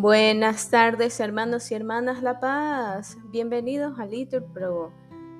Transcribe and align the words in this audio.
Buenas 0.00 0.70
tardes, 0.70 1.20
hermanos 1.20 1.70
y 1.70 1.74
hermanas 1.74 2.22
La 2.22 2.40
Paz. 2.40 3.18
Bienvenidos 3.24 3.98
a 3.98 4.06
Litur 4.06 4.46
Pro. 4.46 4.94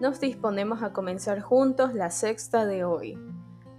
Nos 0.00 0.18
disponemos 0.18 0.82
a 0.82 0.94
comenzar 0.94 1.42
juntos 1.42 1.92
la 1.92 2.08
sexta 2.08 2.64
de 2.64 2.82
hoy, 2.82 3.18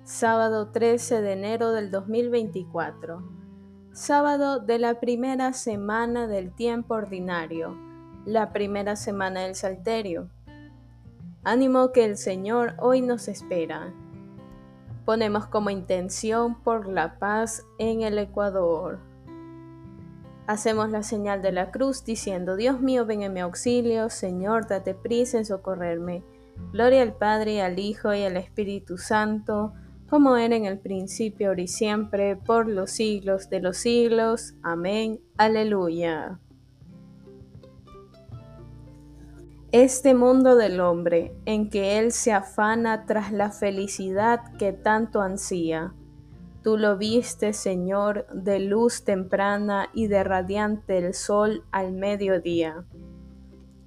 sábado 0.04 0.70
13 0.70 1.24
de 1.24 1.34
enero 1.34 1.71
del 1.71 1.89
2024, 1.89 3.28
sábado 3.92 4.60
de 4.60 4.78
la 4.78 5.00
primera 5.00 5.52
semana 5.54 6.28
del 6.28 6.54
tiempo 6.54 6.94
ordinario, 6.94 7.75
la 8.28 8.54
primera 8.54 8.96
semana 8.96 9.39
del 9.46 9.55
Salterio. 9.55 10.30
Ánimo 11.44 11.91
que 11.91 12.05
el 12.05 12.18
Señor 12.18 12.75
hoy 12.78 13.02
nos 13.02 13.28
espera. 13.30 13.96
Ponemos 15.06 15.48
como 15.48 15.71
intención 15.71 16.62
por 16.62 16.87
la 16.87 17.18
paz 17.18 17.65
en 17.79 18.04
el 18.04 18.20
Ecuador. 18.20 19.07
Hacemos 20.47 20.89
la 20.89 21.04
señal 21.04 21.42
de 21.42 21.51
la 21.51 21.71
cruz 21.71 22.06
diciendo, 22.06 22.56
Dios 22.56 22.79
mío, 22.79 23.06
ven 23.06 23.21
en 23.21 23.33
mi 23.33 23.42
auxilio, 23.42 24.10
Señor, 24.10 24.65
date 24.65 24.96
prisa 24.96 25.37
en 25.37 25.46
socorrerme. 25.46 26.23
Gloria 26.71 27.01
al 27.01 27.14
Padre, 27.14 27.61
al 27.61 27.78
Hijo 27.79 28.14
y 28.14 28.23
al 28.23 28.37
Espíritu 28.37 28.97
Santo, 28.97 29.73
como 30.10 30.37
era 30.37 30.56
en 30.56 30.64
el 30.64 30.79
principio, 30.79 31.50
ahora 31.50 31.61
y 31.61 31.68
siempre, 31.68 32.38
por 32.38 32.70
los 32.70 32.92
siglos 32.92 33.50
de 33.50 33.59
los 33.59 33.75
siglos. 33.75 34.53
Amén. 34.64 35.20
Aleluya. 35.36 36.39
Este 39.73 40.14
mundo 40.14 40.56
del 40.56 40.80
hombre, 40.80 41.36
en 41.44 41.70
que 41.70 42.00
él 42.00 42.14
se 42.14 42.31
afana 42.31 43.06
tras 43.06 43.34
la 43.34 43.52
felicidad 43.52 44.39
que 44.58 44.72
tanto 44.72 45.22
ansía, 45.22 45.94
Tú 46.68 46.76
lo 46.76 46.98
viste, 46.98 47.54
Señor, 47.54 48.28
de 48.34 48.60
luz 48.60 49.06
temprana 49.06 49.88
y 49.94 50.08
de 50.08 50.22
radiante 50.26 50.98
el 50.98 51.14
sol 51.14 51.64
al 51.72 51.94
mediodía. 51.94 52.84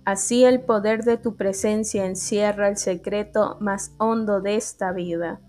Así 0.06 0.46
el 0.46 0.62
poder 0.62 1.04
de 1.04 1.18
tu 1.18 1.36
presencia 1.36 2.06
encierra 2.06 2.70
el 2.70 2.78
secreto 2.78 3.58
más 3.60 3.92
hondo 3.98 4.40
de 4.40 4.56
esta 4.56 4.92
vida. 4.92 5.42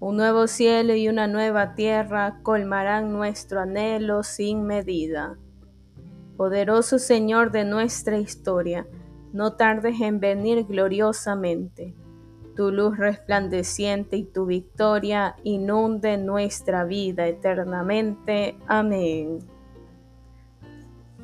Un 0.00 0.16
nuevo 0.16 0.46
cielo 0.46 0.94
y 0.94 1.10
una 1.10 1.26
nueva 1.26 1.74
tierra 1.74 2.40
colmarán 2.42 3.12
nuestro 3.12 3.60
anhelo 3.60 4.22
sin 4.22 4.64
medida. 4.64 5.36
Poderoso 6.38 6.98
Señor 6.98 7.50
de 7.50 7.66
nuestra 7.66 8.16
historia, 8.16 8.86
no 9.34 9.56
tardes 9.56 10.00
en 10.00 10.20
venir 10.20 10.64
gloriosamente 10.64 11.94
tu 12.56 12.72
luz 12.72 12.96
resplandeciente 12.96 14.16
y 14.16 14.24
tu 14.24 14.46
victoria 14.46 15.36
inunde 15.44 16.16
nuestra 16.16 16.84
vida 16.84 17.28
eternamente. 17.28 18.56
Amén. 18.66 19.38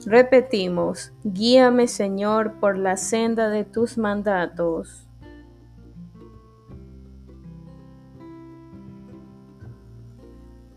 Repetimos, 0.07 1.13
guíame 1.25 1.89
Señor 1.89 2.61
por 2.61 2.77
la 2.77 2.97
senda 2.97 3.49
de 3.51 3.65
tus 3.65 3.99
mandatos. 3.99 5.09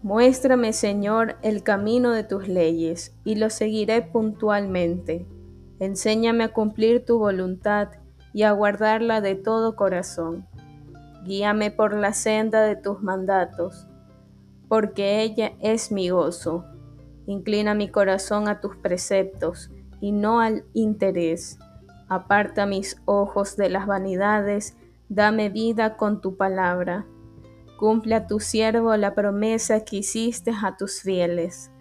Muéstrame, 0.04 0.72
Señor, 0.72 1.36
el 1.42 1.64
camino 1.64 2.12
de 2.12 2.24
tus 2.24 2.48
leyes, 2.48 3.16
y 3.24 3.36
lo 3.36 3.50
seguiré 3.50 4.04
puntualmente. 4.04 5.26
Enséñame 5.80 6.44
a 6.44 6.54
cumplir 6.54 7.04
tu 7.04 7.18
voluntad 7.18 7.90
y 8.36 8.44
a 8.44 8.52
guardarla 8.52 9.22
de 9.22 9.36
todo 9.36 9.78
corazón. 9.78 10.46
Guíame 11.24 11.72
por 11.72 11.96
la 11.96 12.12
senda 12.12 12.64
de 12.64 12.76
tus 12.76 13.02
mandatos, 13.02 13.88
porque 14.68 15.22
ella 15.22 15.54
es 15.62 15.90
mi 15.90 16.10
gozo. 16.10 16.66
Inclina 17.28 17.74
mi 17.74 17.88
corazón 17.88 18.50
a 18.50 18.60
tus 18.60 18.76
preceptos 18.76 19.72
y 20.02 20.12
no 20.12 20.42
al 20.42 20.66
interés. 20.74 21.60
Aparta 22.10 22.66
mis 22.66 23.02
ojos 23.06 23.56
de 23.56 23.70
las 23.70 23.88
vanidades, 23.88 24.76
dame 25.08 25.48
vida 25.48 25.96
con 25.96 26.20
tu 26.20 26.36
palabra. 26.36 27.06
Cumple 27.80 28.16
a 28.16 28.28
tu 28.28 28.42
siervo 28.42 28.98
la 28.98 29.16
promesa 29.16 29.86
que 29.86 29.96
hiciste 29.96 30.52
a 30.62 30.76
tus 30.76 31.00
fieles. 31.00 31.72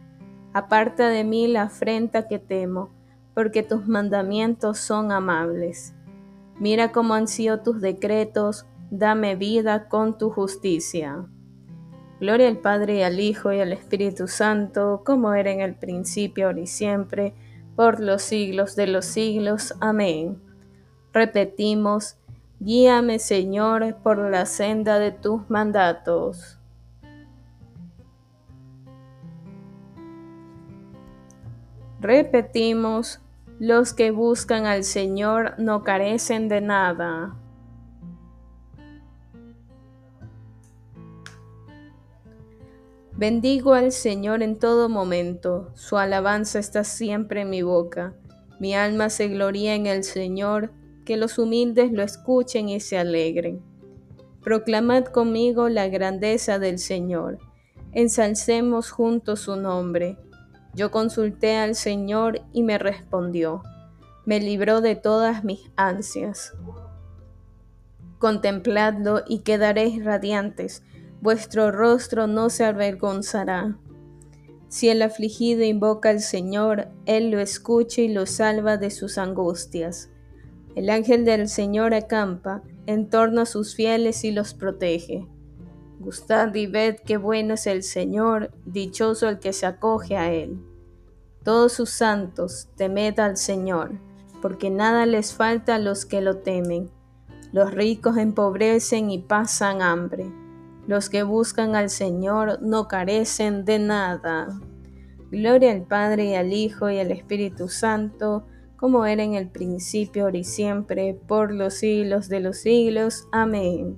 Aparta 0.53 1.09
de 1.09 1.25
mí 1.25 1.49
la 1.49 1.63
afrenta 1.63 2.29
que 2.29 2.39
temo, 2.39 2.91
porque 3.35 3.65
tus 3.65 3.89
mandamientos 3.89 4.79
son 4.79 5.11
amables. 5.11 5.97
Mira 6.59 6.93
cómo 6.93 7.15
han 7.15 7.29
sido 7.29 7.61
tus 7.61 7.81
decretos, 7.81 8.67
dame 8.91 9.37
vida 9.37 9.89
con 9.89 10.19
tu 10.19 10.31
justicia. 10.31 11.27
Gloria 12.21 12.49
al 12.49 12.59
Padre, 12.59 13.05
al 13.05 13.19
Hijo 13.19 13.53
y 13.53 13.61
al 13.61 13.73
Espíritu 13.73 14.29
Santo, 14.29 15.03
como 15.05 15.35
era 15.35 15.51
en 15.51 15.61
el 15.61 15.75
principio, 15.75 16.47
ahora 16.47 16.61
y 16.61 16.67
siempre, 16.67 17.35
por 17.75 18.01
los 18.01 18.23
siglos 18.23 18.77
de 18.77 18.87
los 18.87 19.05
siglos. 19.05 19.75
Amén. 19.81 20.41
Repetimos, 21.13 22.17
guíame 22.61 23.19
Señor 23.19 23.97
por 24.03 24.19
la 24.31 24.47
senda 24.47 24.99
de 24.99 25.11
tus 25.11 25.51
mandatos. 25.51 26.59
Repetimos, 32.01 33.21
los 33.59 33.93
que 33.93 34.11
buscan 34.11 34.67
al 34.67 34.85
Señor 34.85 35.55
no 35.59 35.83
carecen 35.83 36.49
de 36.49 36.61
nada. 36.61 37.37
Bendigo 43.17 43.75
al 43.75 43.93
Señor 43.93 44.43
en 44.43 44.59
todo 44.59 44.89
momento, 44.89 45.71
su 45.75 45.97
alabanza 45.97 46.59
está 46.59 46.83
siempre 46.83 47.43
en 47.43 47.51
mi 47.51 47.63
boca. 47.63 48.15
Mi 48.59 48.75
alma 48.75 49.09
se 49.09 49.29
gloria 49.29 49.75
en 49.75 49.87
el 49.87 50.03
Señor, 50.03 50.73
que 51.05 51.17
los 51.17 51.39
humildes 51.39 51.93
lo 51.93 52.03
escuchen 52.03 52.69
y 52.69 52.81
se 52.81 52.99
alegren. 52.99 53.63
Proclamad 54.43 55.05
conmigo 55.05 55.69
la 55.69 55.89
grandeza 55.89 56.59
del 56.59 56.79
Señor, 56.79 57.39
ensalcemos 57.93 58.91
juntos 58.91 59.41
su 59.41 59.57
nombre. 59.57 60.19
Yo 60.75 60.91
consulté 60.91 61.57
al 61.57 61.75
Señor 61.75 62.43
y 62.53 62.63
me 62.63 62.79
respondió, 62.79 63.63
me 64.25 64.41
libró 64.41 64.81
de 64.81 64.97
todas 64.97 65.45
mis 65.45 65.71
ansias. 65.77 66.53
Contempladlo 68.19 69.23
y 69.29 69.41
quedaréis 69.41 70.05
radiantes, 70.05 70.83
vuestro 71.21 71.71
rostro 71.71 72.27
no 72.27 72.51
se 72.51 72.65
avergonzará. 72.65 73.79
Si 74.69 74.89
el 74.89 75.03
afligido 75.03 75.63
invoca 75.63 76.09
al 76.09 76.21
Señor, 76.21 76.89
Él 77.07 77.31
lo 77.31 77.39
escucha 77.39 78.01
y 78.01 78.09
lo 78.09 78.27
salva 78.27 78.77
de 78.77 78.91
sus 78.91 79.19
angustias. 79.19 80.11
El 80.75 80.91
ángel 80.91 81.25
del 81.25 81.49
Señor 81.49 81.95
acampa 81.95 82.63
en 82.87 83.09
torno 83.09 83.43
a 83.43 83.47
sus 83.47 83.77
fieles 83.77 84.25
y 84.25 84.33
los 84.33 84.55
protege. 84.55 85.29
Gustad 86.05 86.55
y 86.55 86.67
ved 86.67 86.97
qué 87.07 87.17
bueno 87.17 87.55
es 87.55 87.67
el 87.67 87.83
Señor, 87.83 88.51
dichoso 88.67 89.27
el 89.27 89.39
que 89.39 89.55
se 89.55 89.65
acoge 89.65 90.19
a 90.19 90.31
Él. 90.31 90.63
Todos 91.43 91.73
sus 91.73 91.89
santos, 91.89 92.69
temed 92.77 93.19
al 93.19 93.39
Señor, 93.39 93.99
porque 94.43 94.69
nada 94.69 95.07
les 95.07 95.33
falta 95.33 95.77
a 95.77 95.79
los 95.79 96.05
que 96.05 96.21
lo 96.21 96.37
temen. 96.39 96.91
Los 97.53 97.73
ricos 97.73 98.19
empobrecen 98.19 99.11
y 99.11 99.19
pasan 99.19 99.81
hambre. 99.81 100.31
Los 100.87 101.09
que 101.09 101.23
buscan 101.23 101.75
al 101.75 101.89
Señor 101.89 102.61
no 102.61 102.87
carecen 102.87 103.65
de 103.65 103.79
nada. 103.79 104.61
Gloria 105.31 105.73
al 105.73 105.87
Padre 105.87 106.27
y 106.27 106.35
al 106.35 106.53
Hijo 106.53 106.91
y 106.91 106.99
al 106.99 107.13
Espíritu 107.13 107.69
Santo, 107.69 108.45
como 108.77 109.07
era 109.07 109.23
en 109.23 109.33
el 109.33 109.49
principio, 109.49 110.25
ahora 110.25 110.37
y 110.37 110.45
siempre, 110.45 111.19
por 111.27 111.51
los 111.51 111.75
siglos 111.75 112.29
de 112.29 112.41
los 112.41 112.59
siglos. 112.59 113.27
Amén. 113.33 113.97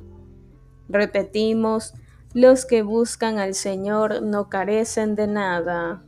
Repetimos, 0.89 1.95
los 2.35 2.67
que 2.67 2.83
buscan 2.83 3.39
al 3.39 3.55
Señor 3.55 4.23
no 4.23 4.49
carecen 4.49 5.15
de 5.15 5.27
nada. 5.27 6.03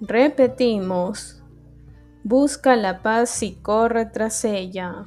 Repetimos, 0.00 1.42
busca 2.24 2.76
la 2.76 3.02
paz 3.02 3.42
y 3.42 3.54
corre 3.56 4.06
tras 4.06 4.44
ella. 4.44 5.06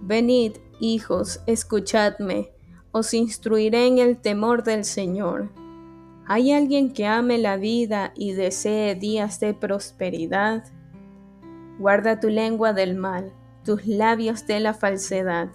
Venid, 0.00 0.56
hijos, 0.80 1.40
escuchadme, 1.46 2.50
os 2.92 3.14
instruiré 3.14 3.86
en 3.86 3.98
el 3.98 4.18
temor 4.18 4.62
del 4.62 4.84
Señor. 4.84 5.61
¿Hay 6.34 6.50
alguien 6.50 6.94
que 6.94 7.06
ame 7.06 7.36
la 7.36 7.58
vida 7.58 8.14
y 8.16 8.32
desee 8.32 8.94
días 8.94 9.38
de 9.38 9.52
prosperidad? 9.52 10.64
Guarda 11.78 12.20
tu 12.20 12.30
lengua 12.30 12.72
del 12.72 12.94
mal, 12.94 13.34
tus 13.66 13.86
labios 13.86 14.46
de 14.46 14.58
la 14.60 14.72
falsedad. 14.72 15.50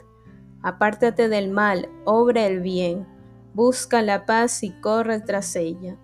Apártate 0.61 1.29
del 1.29 1.49
mal, 1.49 1.89
obra 2.05 2.45
el 2.45 2.59
bien, 2.59 3.07
busca 3.55 4.03
la 4.03 4.27
paz 4.27 4.61
y 4.61 4.69
corre 4.69 5.19
tras 5.19 5.55
ella. 5.55 5.97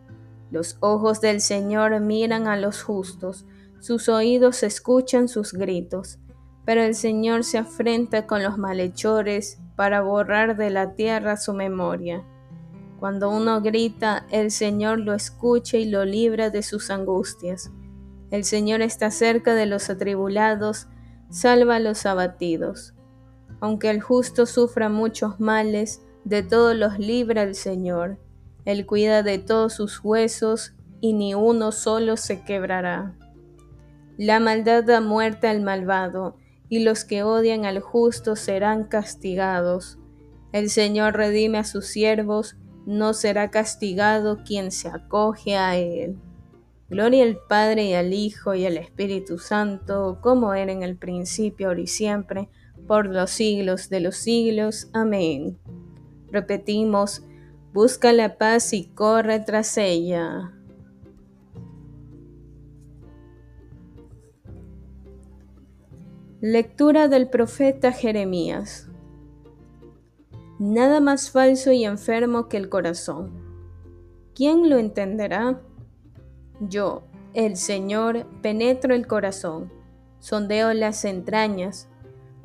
Los 0.49 0.77
ojos 0.79 1.21
del 1.21 1.39
Señor 1.39 1.99
miran 1.99 2.47
a 2.47 2.57
los 2.57 2.81
justos, 2.81 3.45
sus 3.79 4.09
oídos 4.09 4.63
escuchan 4.63 5.27
sus 5.27 5.53
gritos. 5.53 6.17
pero 6.65 6.81
el 6.81 6.95
Señor 6.95 7.43
se 7.43 7.59
afrenta 7.59 8.25
con 8.25 8.41
los 8.41 8.57
malhechores 8.57 9.59
para 9.75 10.01
borrar 10.01 10.57
de 10.57 10.71
la 10.71 10.95
tierra 10.95 11.37
su 11.37 11.53
memoria. 11.53 12.25
Cuando 13.03 13.29
uno 13.29 13.59
grita, 13.59 14.25
el 14.29 14.50
Señor 14.50 15.01
lo 15.01 15.13
escucha 15.13 15.75
y 15.75 15.83
lo 15.83 16.05
libra 16.05 16.50
de 16.51 16.63
sus 16.63 16.89
angustias. 16.89 17.69
El 18.31 18.45
Señor 18.45 18.81
está 18.81 19.11
cerca 19.11 19.55
de 19.55 19.65
los 19.65 19.89
atribulados, 19.89 20.88
salva 21.29 21.75
a 21.75 21.79
los 21.81 22.05
abatidos. 22.05 22.94
Aunque 23.59 23.89
el 23.89 24.00
justo 24.00 24.45
sufra 24.45 24.88
muchos 24.88 25.41
males, 25.41 26.01
de 26.23 26.44
todos 26.44 26.77
los 26.77 26.97
libra 26.97 27.44
el 27.44 27.55
Señor. 27.55 28.19
Él 28.63 28.85
cuida 28.85 29.21
de 29.21 29.38
todos 29.38 29.73
sus 29.73 29.99
huesos 30.01 30.73
y 31.01 31.11
ni 31.11 31.33
uno 31.33 31.73
solo 31.73 32.15
se 32.15 32.45
quebrará. 32.45 33.17
La 34.17 34.39
maldad 34.39 34.81
da 34.81 35.01
muerte 35.01 35.47
al 35.47 35.59
malvado, 35.59 36.38
y 36.69 36.79
los 36.79 37.03
que 37.03 37.23
odian 37.23 37.65
al 37.65 37.81
justo 37.81 38.38
serán 38.38 38.85
castigados. 38.85 39.99
El 40.53 40.69
Señor 40.69 41.17
redime 41.17 41.57
a 41.57 41.63
sus 41.65 41.88
siervos, 41.88 42.56
no 42.85 43.13
será 43.13 43.50
castigado 43.50 44.44
quien 44.44 44.71
se 44.71 44.89
acoge 44.89 45.56
a 45.56 45.77
Él. 45.77 46.18
Gloria 46.89 47.24
al 47.24 47.38
Padre 47.47 47.85
y 47.85 47.94
al 47.94 48.13
Hijo 48.13 48.53
y 48.53 48.65
al 48.65 48.77
Espíritu 48.77 49.39
Santo, 49.39 50.19
como 50.21 50.53
era 50.53 50.71
en 50.71 50.83
el 50.83 50.95
principio, 50.95 51.69
ahora 51.69 51.81
y 51.81 51.88
siempre, 51.88 52.50
por 52.88 53.07
los 53.07 53.31
siglos 53.31 53.89
de 53.89 54.00
los 54.01 54.18
siglos. 54.18 54.89
Amén. 54.94 55.57
Repetimos, 56.31 57.24
busca 57.74 58.12
la 58.13 58.38
paz 58.38 58.74
y 58.74 58.85
corre 58.85 59.39
tras 59.39 59.77
ella. 59.77 60.51
Lectura 66.41 67.07
del 67.07 67.30
profeta 67.30 67.94
Jeremías. 67.94 68.89
Nada 70.59 71.00
más 71.00 71.31
falso 71.31 71.71
y 71.71 71.83
enfermo 71.83 72.47
que 72.47 72.57
el 72.57 72.69
corazón. 72.69 73.31
¿Quién 74.35 74.69
lo 74.69 74.77
entenderá? 74.77 75.61
Yo, 76.59 77.03
el 77.33 77.57
Señor, 77.57 78.27
penetro 78.41 78.94
el 78.94 79.07
corazón, 79.07 79.71
sondeo 80.19 80.73
las 80.73 81.05
entrañas, 81.05 81.89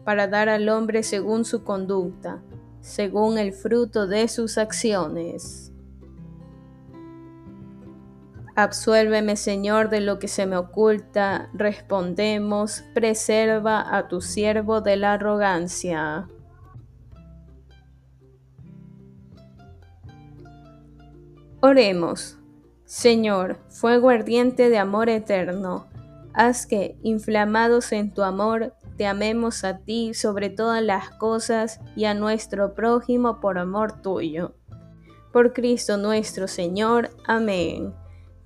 para 0.04 0.26
dar 0.26 0.48
al 0.48 0.68
hombre 0.70 1.02
según 1.02 1.44
su 1.44 1.64
conducta, 1.64 2.42
según 2.80 3.36
el 3.38 3.52
fruto 3.52 4.06
de 4.06 4.26
sus 4.28 4.56
acciones. 4.56 5.72
Absuélveme, 8.56 9.36
Señor, 9.36 9.88
de 9.88 10.00
lo 10.00 10.18
que 10.18 10.26
se 10.26 10.44
me 10.46 10.56
oculta. 10.56 11.48
Respondemos, 11.52 12.82
preserva 12.92 13.96
a 13.96 14.08
tu 14.08 14.20
siervo 14.20 14.80
de 14.80 14.96
la 14.96 15.12
arrogancia. 15.12 16.26
Oremos. 21.60 22.38
Señor, 22.84 23.58
fuego 23.68 24.10
ardiente 24.10 24.70
de 24.70 24.78
amor 24.78 25.08
eterno, 25.08 25.88
haz 26.32 26.66
que, 26.66 26.96
inflamados 27.02 27.90
en 27.92 28.14
tu 28.14 28.22
amor, 28.22 28.74
te 28.96 29.06
amemos 29.06 29.64
a 29.64 29.78
ti 29.78 30.14
sobre 30.14 30.50
todas 30.50 30.82
las 30.82 31.10
cosas 31.10 31.80
y 31.96 32.04
a 32.04 32.14
nuestro 32.14 32.74
prójimo 32.74 33.40
por 33.40 33.58
amor 33.58 34.00
tuyo. 34.02 34.54
Por 35.32 35.52
Cristo 35.52 35.96
nuestro 35.96 36.46
Señor. 36.48 37.10
Amén. 37.26 37.92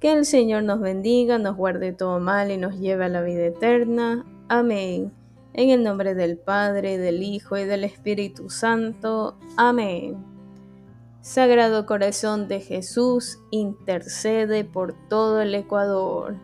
Que 0.01 0.13
el 0.13 0.25
Señor 0.25 0.63
nos 0.63 0.81
bendiga, 0.81 1.39
nos 1.39 1.57
guarde 1.57 1.93
todo 1.93 2.19
mal 2.19 2.51
y 2.51 2.57
nos 2.57 2.79
lleve 2.79 3.05
a 3.05 3.09
la 3.09 3.23
vida 3.23 3.45
eterna. 3.45 4.25
Amén. 4.49 5.13
En 5.53 5.69
el 5.69 5.85
nombre 5.85 6.15
del 6.15 6.39
Padre, 6.39 6.97
del 6.97 7.23
Hijo 7.23 7.59
y 7.59 7.65
del 7.65 7.85
Espíritu 7.85 8.49
Santo. 8.49 9.39
Amén. 9.57 10.32
Sagrado 11.23 11.87
Corazón 11.87 12.49
de 12.49 12.61
Jesús, 12.61 13.39
intercede 13.53 14.65
por 14.65 14.95
todo 15.09 15.41
el 15.41 15.55
Ecuador. 15.55 16.37